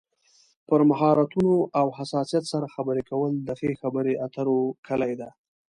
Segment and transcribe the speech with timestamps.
[0.67, 5.29] پر مهارتونو او حساسیت سره خبرې کول د ښې خبرې اترو کلي ده.